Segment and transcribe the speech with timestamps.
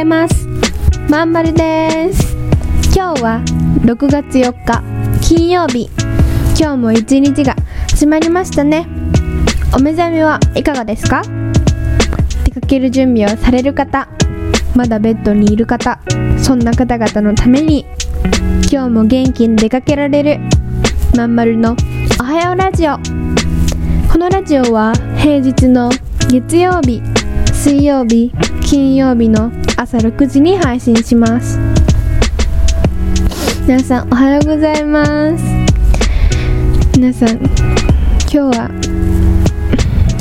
[0.00, 0.46] ざいます。
[1.10, 2.34] まんまるです。
[2.96, 3.42] 今日は
[3.82, 4.82] 6月4日
[5.20, 5.90] 金曜日。
[6.58, 7.54] 今日も一日が
[7.90, 8.86] 始まりましたね。
[9.76, 11.22] お目覚めはいかがですか？
[12.44, 14.08] 出かける準備をされる方
[14.74, 16.00] まだベッドにいる方
[16.38, 17.84] そんな方々のために
[18.72, 20.40] 今日も元気に出かけられる
[21.14, 21.76] まんまるの
[22.18, 22.96] おはようラジオ。
[24.10, 25.90] このラジオは平日の
[26.30, 27.02] 月曜日
[27.52, 28.32] 水曜日
[28.62, 31.58] 金曜日の朝6時に配信します。
[33.66, 35.44] 皆さんおはようございます。
[36.98, 37.46] 皆さん今
[38.28, 38.70] 日は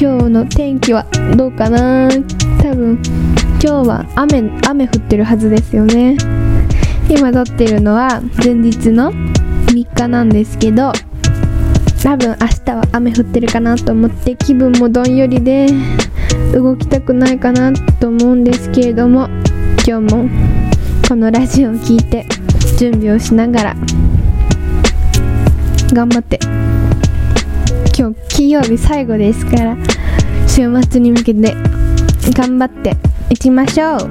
[0.00, 1.04] 今日の天気は
[1.36, 2.08] どうかな？
[2.62, 3.02] 多分
[3.60, 6.16] 今日は雨雨降ってるはずですよね。
[7.10, 10.92] 今撮ってるのは前日の3日なんですけど
[12.04, 15.66] 多分明日は雨降ってるかなと思って気分もどんよりで
[16.52, 19.28] 動きたくないかなと思うんですけれども
[19.86, 20.28] 今日も
[21.08, 22.26] このラジオを聴いて
[22.78, 23.76] 準備をしながら
[25.92, 26.38] 頑張って。
[27.98, 29.76] 今日金曜日最後ですから
[30.46, 31.54] 週末に向けて
[32.32, 32.96] 頑張って
[33.30, 34.10] いきましょう。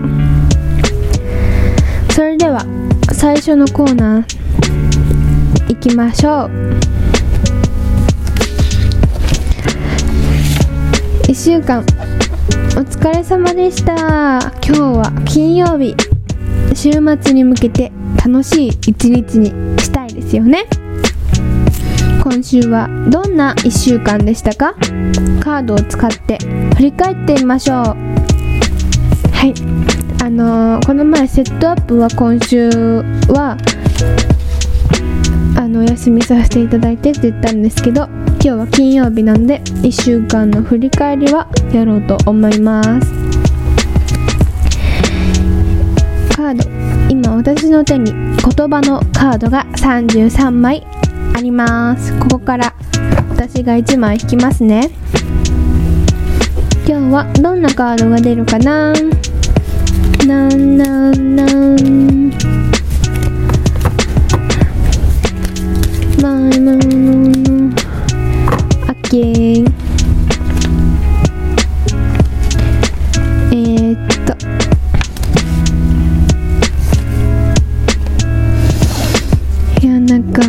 [2.11, 2.65] それでは
[3.13, 6.51] 最初のコーナーいきましょう。
[11.27, 11.85] 1週間
[12.99, 14.39] 疲れ様でした。
[14.65, 15.95] 今日は金曜日。
[16.73, 17.91] 週末に向けて
[18.25, 20.65] 楽しい一日にしたいですよね。
[22.23, 24.73] 今週はどんな1週間でしたか？
[25.39, 26.39] カードを使って
[26.75, 27.77] 振り返ってみましょう。
[27.77, 27.93] は
[29.45, 29.53] い。
[30.23, 32.69] あのー、この前セットアップは今週
[33.29, 33.57] は
[35.55, 38.09] あのお休みさせていただいてって言ったんですけど
[38.39, 43.11] 今日は金曜日なんで1週間の振り返りはやろうと思います。
[46.35, 46.63] カード。
[47.09, 48.35] 今私の手に言
[48.69, 50.87] 葉のカードが33枚
[51.35, 52.17] あります。
[52.19, 52.73] ここから
[53.29, 54.91] 私が1枚引きますね。
[56.87, 58.93] 今日はどんなカードが出るかな？
[60.25, 62.31] なんなんなん？
[66.21, 67.26] まいまいまオ
[69.07, 69.65] ッケー
[73.51, 74.35] えー、っと。
[79.81, 80.41] いやなんか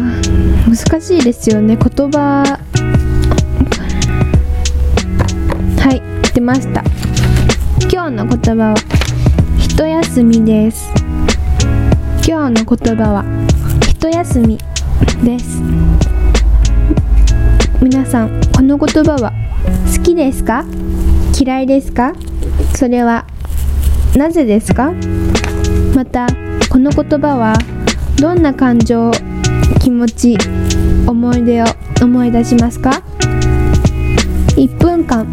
[0.67, 1.77] 難しいですよね。
[1.77, 2.43] 言葉。
[5.79, 6.03] はい
[6.35, 6.83] 出ました。
[7.91, 8.75] 今日の言葉は
[9.59, 10.91] 一休みです。
[12.27, 13.25] 今日の言葉は
[13.89, 14.59] 一休み
[15.25, 15.68] です。
[17.81, 19.33] 皆さんこの言葉は
[19.97, 20.65] 好きですか？
[21.39, 22.13] 嫌いですか？
[22.75, 23.25] それは
[24.17, 24.93] なぜですか？
[25.95, 26.27] また
[26.71, 27.55] この言葉は
[28.21, 29.11] どんな感情
[29.81, 30.37] 気持ち
[31.07, 31.67] 思い出を
[32.03, 33.03] 思い出しますか
[34.57, 35.27] ？1分間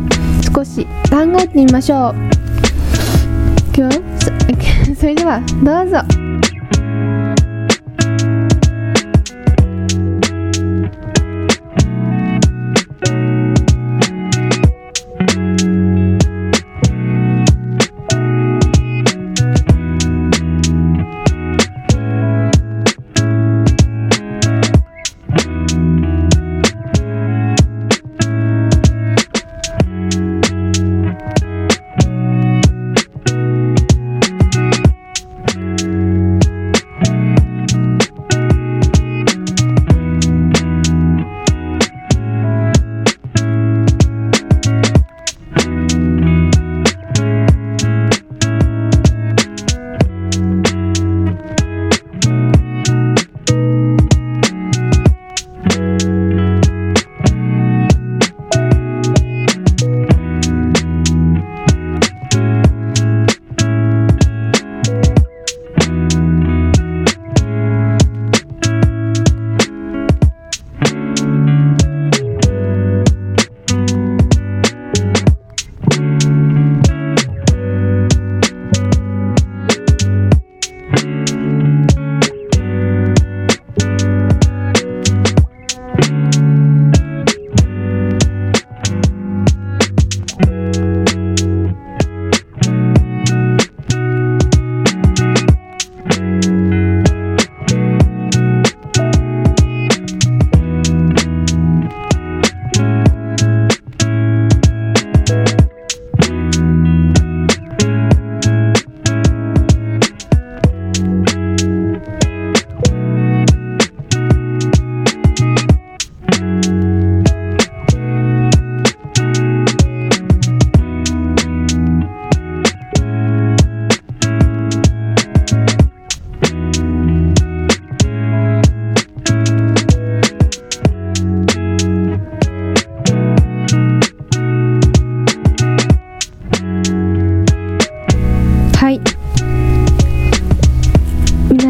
[0.53, 2.15] 少し考えてみましょう。
[4.95, 6.24] それではどうぞ。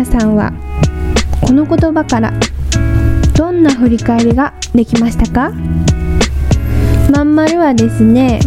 [0.06, 0.54] さんは
[1.42, 2.34] この言葉から
[3.36, 5.52] どんな振り返りができましたか？
[7.12, 8.40] まんまるはですね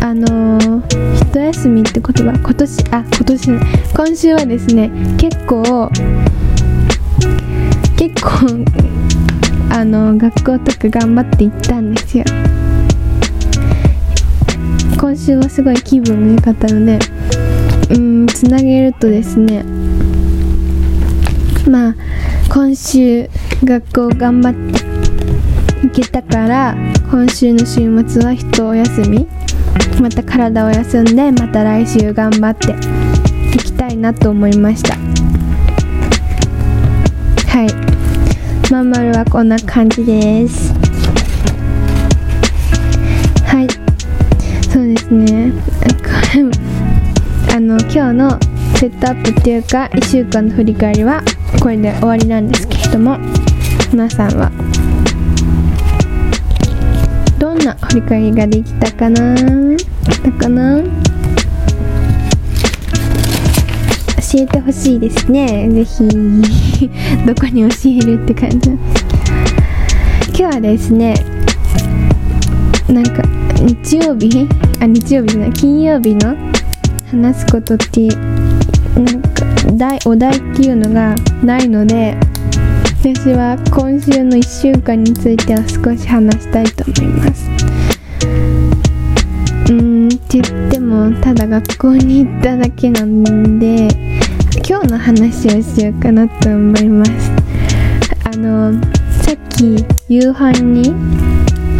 [0.00, 3.50] あのー、一休みって言葉今年あ今年
[3.94, 5.90] 今週はですね結構
[7.96, 8.64] 結構
[9.70, 12.24] あの学校とか頑張って行ったんですよ。
[15.00, 16.98] 今週はすごい気分が良かったので
[17.90, 19.64] うんつなげるとですね
[21.68, 21.94] まあ
[22.52, 23.28] 今週
[23.64, 24.88] 学校頑張って
[25.86, 26.76] 行けたから
[27.10, 29.26] 今週の週末は一休み
[30.00, 32.72] また体を休んでまた来週頑張って
[33.54, 34.94] いきたいなと思いました。
[37.48, 38.70] はい。
[38.70, 40.72] まんまるはこんな感じです。
[43.44, 43.66] はい。
[44.70, 45.52] そうですね。
[47.68, 48.30] の今日の
[48.78, 51.22] セットアップっていうか1週間の振り返りは
[51.60, 53.18] これで終わりなんですけれども
[53.92, 54.50] 皆さんは。
[57.38, 59.34] どんな振り返りができたかな？
[59.34, 60.80] だかな？
[64.32, 65.68] 教えてほしいですね。
[65.68, 66.08] ぜひ。
[67.26, 68.70] どこに教えるって感じ。
[68.70, 68.78] 今
[70.36, 71.14] 日はですね
[72.88, 73.22] なんか
[73.60, 74.48] 日曜日？
[74.80, 75.52] あ日曜日じゃない。
[75.52, 76.47] 金曜日の
[77.10, 82.16] 話すことってなんか題お題っていうのがないので
[83.00, 87.48] 私は今週の1週間については少し話したいと思います。
[89.70, 93.88] うんって言ってもただ学校に行っただけなんで
[94.68, 97.10] 今日の話をしようかなと思います。
[98.24, 98.72] あの
[99.22, 100.92] さっき夕飯に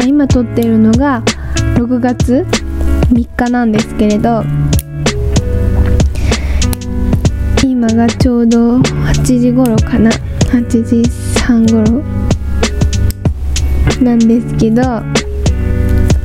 [0.01, 1.23] あ今撮ってるのが
[1.75, 2.47] 6月
[3.13, 4.45] 3日なんですけれど
[7.91, 10.11] 今がちょうど8時頃かな。
[10.11, 11.03] 8時
[11.41, 12.03] 半頃
[14.03, 15.03] なんですけどあ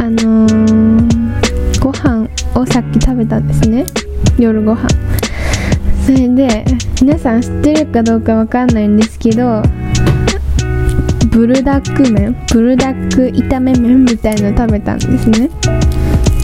[0.02, 3.86] のー、ご飯をさっき食べたんですね。
[4.38, 4.90] 夜ご飯。
[6.06, 6.66] それで
[7.02, 9.64] 皆さん知ってるかどうかわかんないんですけど
[11.30, 15.50] ブルダック麺ブルダック炒め麺みたいの食べたんですね。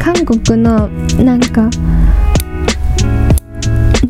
[0.01, 0.87] 韓国の
[1.21, 1.69] なんか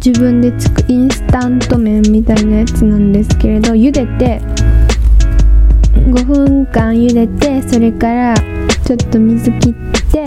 [0.03, 4.39] 自分でつくインスタント麺みたいなやつなんですけれど茹でて
[5.93, 8.33] 5分間茹でてそれから
[8.85, 9.73] ちょっと水切っ
[10.09, 10.23] て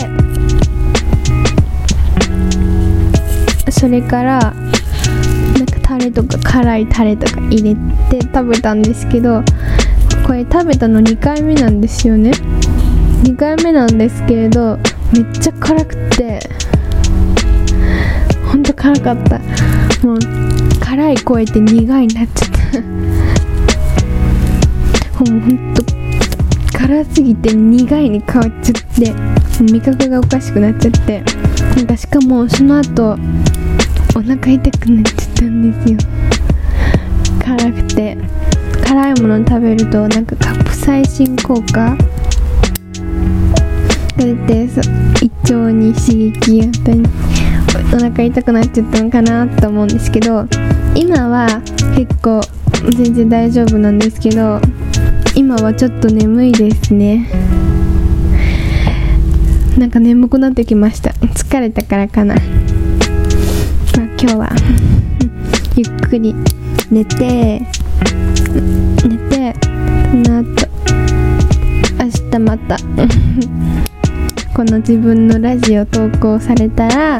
[3.71, 7.75] それからなんかタレとか辛いタレとか入れ
[8.11, 9.41] て食べたんですけど
[10.27, 12.31] これ食べたの2回目なんですよね。
[13.23, 14.77] 2回目なんですけれど
[15.11, 16.62] めっちゃ辛くて。
[18.83, 19.39] ほんと辛かった。
[20.05, 20.19] もう
[20.81, 22.81] 辛い超えて苦いになっちゃった
[25.31, 25.83] もうほんと
[26.77, 29.13] 辛すぎて苦いに変わっちゃって。
[29.63, 31.23] 味覚がおかしくなっちゃって。
[31.77, 33.17] なんかしかもその後
[34.15, 35.99] お腹痛くなっちゃったんですよ。
[37.39, 38.17] 辛くて。
[38.85, 41.97] 辛いもの食べるとなんかカプサイシン効果が
[44.17, 44.67] 出て
[45.21, 47.03] 胃腸に刺激があったり。
[47.93, 50.45] お腹痛くなっちゃったのかなと思うんですけど
[50.95, 51.47] 今は
[51.95, 52.41] 結構
[52.97, 54.59] 全然大丈夫なんですけど
[55.35, 57.27] 今はちょっと眠いですね。
[59.77, 61.11] なんか眠くなってきました。
[61.11, 62.43] 疲れたからかな、まあ、
[63.95, 64.49] 今日は
[65.75, 66.35] ゆっくり
[66.91, 67.61] 寝て
[69.07, 69.55] 寝て
[70.11, 70.67] その後
[71.99, 72.77] 明日また
[74.55, 77.17] この自分のラジオ投稿されたら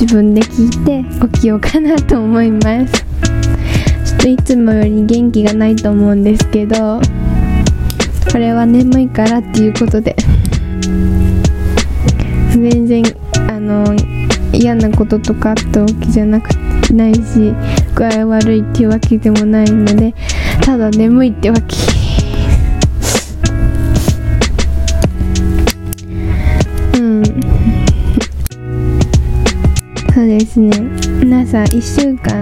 [0.00, 3.04] 自分で聞いて起きようかなと思います。
[4.04, 7.00] ちょっといつもより元気がないと思うんですけど
[8.30, 10.14] これは眠いからっていうことで。
[12.52, 13.02] 全然
[13.48, 13.84] あの
[14.52, 16.48] 嫌なこととかあったわけじゃなく
[16.92, 17.52] ないし
[17.94, 20.14] 具合悪いっていうわけでもないので
[20.62, 21.97] ただ眠いってわけ。
[30.38, 30.70] ですね。
[31.20, 32.40] 皆さん1週間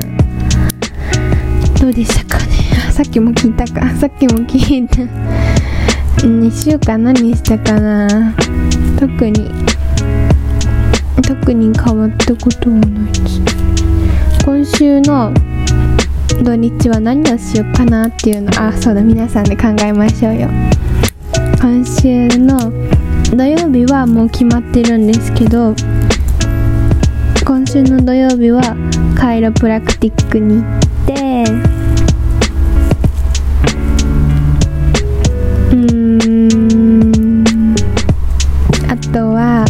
[1.81, 2.53] どうでしたかね？
[2.93, 3.89] さっきも聞いたか。
[3.97, 5.03] さっきも聞いた。
[6.27, 8.35] 2週間何したかな？
[9.01, 9.51] 特に
[11.23, 13.41] 特に変わったことはないです。
[14.45, 15.33] 今週の
[16.43, 18.51] 土日は何をしようかなっていうの？
[18.63, 20.51] あそうだ皆さんで考えましょうよ。
[21.63, 22.59] 今週の
[23.35, 25.75] 土曜日はもう決まってるんですけど
[27.77, 28.63] 週の土曜日は
[29.19, 31.45] カイロプラクティックに行って
[35.73, 37.45] うん
[38.89, 39.67] あとは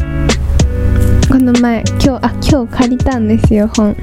[1.29, 3.97] この前今日あ今日借りたんですよ本。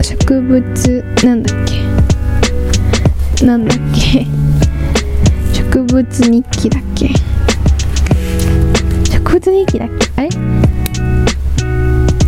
[0.00, 3.44] 植物なんだっけ。
[3.44, 4.24] なんだっけ。
[5.52, 7.10] 植物日記だっけ。
[9.10, 10.08] 植物日記だっけ？
[10.14, 10.28] あれ？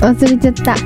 [0.04, 0.76] 忘れちゃった。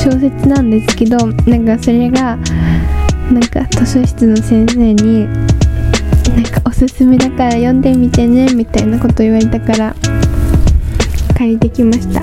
[0.00, 1.16] 小説なんですけど
[1.46, 2.36] なんかそれが
[3.30, 9.94] なんか図書室の先生になんかおすすめだから読んでみてねみたいなこと言われたから
[11.38, 12.20] 借りてきました。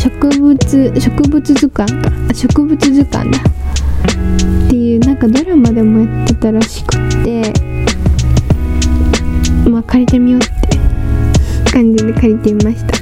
[0.00, 2.10] 植物植物図鑑か。
[2.34, 3.38] 植物図鑑だ。
[3.38, 3.42] っ
[4.70, 7.52] ていうなんかドラマでもやってたらしくって
[9.68, 10.59] まあ借りてみようって
[11.72, 12.94] 感じで借りてみました。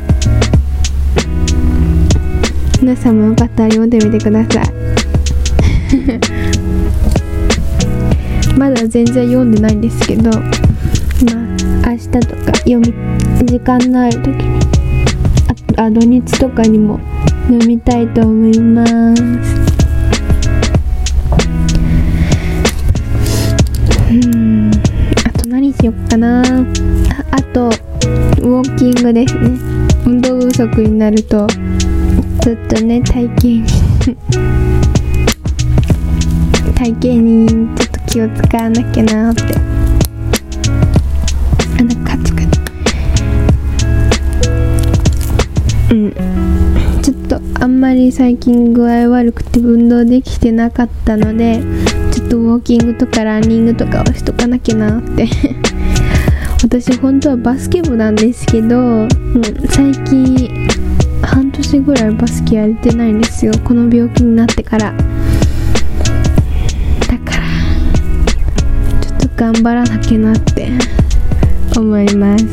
[2.81, 4.65] 皆さんもよかったら読んでみてください。
[8.59, 10.39] まだ全然読んでないんですけどま
[11.85, 12.93] あ明日とか読み
[13.45, 14.61] 時間のある時に
[15.77, 16.99] ああ土日とかにも
[17.49, 18.93] 読みたいと思います。
[24.11, 24.71] うん。
[25.25, 26.43] あと何しよっかな。
[28.49, 29.51] ウォーキングですね。
[30.07, 31.47] 運動不足になると
[32.41, 33.63] ちょっとね体型に
[36.75, 39.43] 体型にちょっと気を使わなきゃなって。
[41.79, 42.61] あなんかカチカチ。
[45.91, 46.15] うん。
[47.03, 51.61] ちょっとあんまり最近具合悪くて運動できてなかったので
[52.13, 55.29] ちょっとウォーキングとかランニングとかをしとかなきゃなって。
[56.63, 59.09] 私本当はバスケ部なんですけど、うん、
[59.69, 60.69] 最近
[61.23, 63.53] 半年ぐらいバスケやれてないんですよ。
[63.65, 64.93] この病気になってから。
[64.93, 64.99] だ
[67.21, 67.45] から
[69.01, 70.69] ちょっと頑張らなきゃなって
[71.77, 72.45] 思います。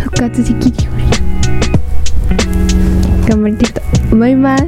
[0.00, 1.04] 復活できるように。
[3.28, 4.64] 頑張りたいと思います。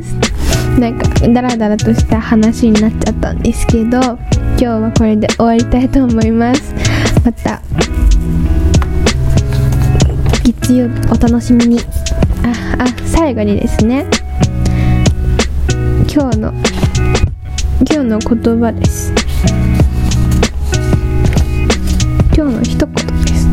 [0.78, 4.18] なんかダラダラとした話になっちゃったんですけど今
[4.58, 6.85] 日はこれで終わりたいと思います。
[7.26, 7.60] また。
[10.44, 11.80] 月曜日お楽しみに。
[12.44, 14.06] ああ最後にですね。
[16.08, 16.52] 今日の
[17.90, 19.12] 今日の言葉です。
[22.36, 23.48] 今日の一言です。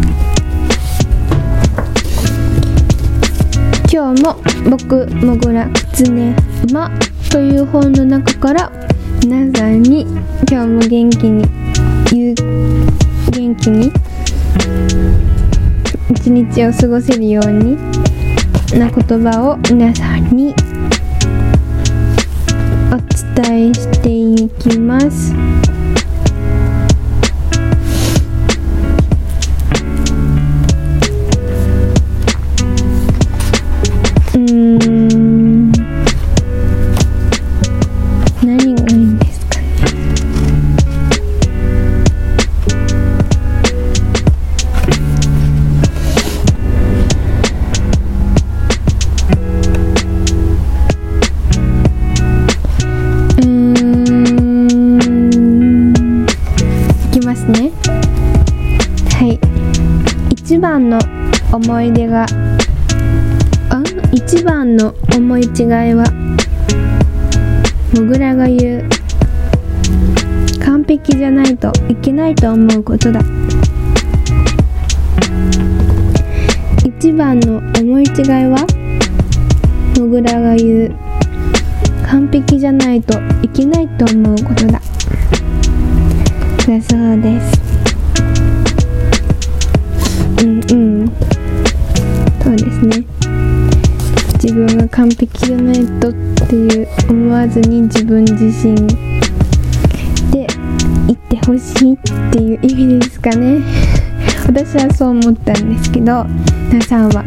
[3.91, 4.35] 今日も
[4.69, 6.35] 僕もぐらきつね
[6.69, 6.91] 馬
[7.31, 8.71] という本の中から
[9.23, 10.01] 皆さんに
[10.47, 11.43] 今日も元気に
[12.11, 13.91] 言う元気に
[16.11, 17.77] 一日を過ごせるように
[18.77, 20.53] な言葉を皆さんに
[22.91, 22.97] お
[23.41, 25.62] 伝えしていきます。
[59.23, 59.39] はい。
[60.33, 60.99] 一番の
[61.53, 62.25] 思い出が
[63.69, 65.47] あ一番の思い違い
[65.93, 66.03] は
[67.95, 68.89] もぐらが言う
[70.59, 73.21] 完璧じゃないといけないと思うことだ。
[76.85, 78.67] 一番の思い違いは
[79.97, 80.95] もぐらが言う
[82.05, 84.81] 完璧じゃないといけないと思うことだ。
[86.67, 87.62] だそうです。
[90.71, 91.11] うん。
[92.43, 93.05] そうですね。
[94.43, 96.13] 自分が完璧じゃないとっ
[96.49, 98.75] ていう思わずに自分自身
[100.31, 100.45] で
[101.07, 101.97] 言ってほしいっ
[102.31, 103.61] ていう意味ですかね。
[104.45, 106.25] 私はそう思ったんですけど
[106.69, 107.23] 皆さんは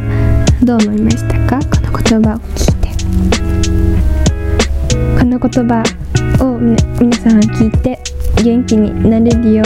[0.62, 1.58] どう思いましたか？
[1.58, 2.88] この言葉を聞いて。
[5.18, 5.82] この言葉
[6.44, 7.98] をみ皆さんは聞いて
[8.44, 9.62] 元気になれるよ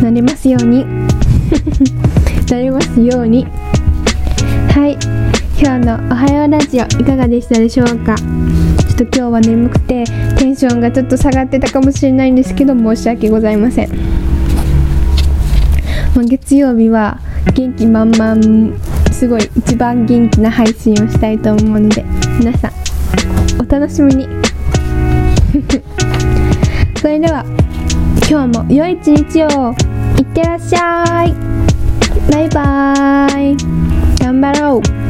[0.00, 0.93] うなれますように。
[2.54, 3.46] なれますように。
[4.70, 4.96] はい。
[5.60, 8.14] 今日の「おはようラジオ」いかがでしたでしょうか？
[8.16, 10.04] ちょっと今日は眠くて
[10.38, 13.88] テンションがちょっと下がってたかもしれないんですけど申し訳ございません。
[16.14, 17.18] まあ月曜日は
[17.54, 18.76] 元気満々
[19.10, 22.04] すごい一番元気な配信をしたいと思うので
[22.38, 22.72] 皆さん
[23.60, 24.28] お楽しみに。
[27.00, 27.44] それでは
[28.30, 29.74] 今日も良い一日を。
[30.16, 31.63] いってらっしゃい。
[32.30, 33.56] バイバーイ
[34.18, 35.03] 頑張ろう